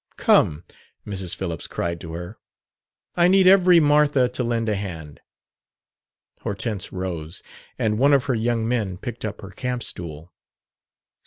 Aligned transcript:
"Come," 0.17 0.63
Mrs. 1.05 1.35
Phillips 1.35 1.67
cried 1.67 2.01
to 2.01 2.13
her, 2.13 2.39
"I 3.15 3.27
need 3.27 3.45
every 3.45 3.79
Martha 3.79 4.27
to 4.29 4.43
lend 4.43 4.67
a 4.67 4.73
hand." 4.73 5.21
Hortense 6.39 6.91
rose, 6.91 7.43
and 7.77 7.99
one 7.99 8.11
of 8.15 8.23
her 8.25 8.33
young 8.33 8.67
men 8.67 8.97
picked 8.97 9.23
up 9.23 9.41
her 9.41 9.51
campstool. 9.51 10.33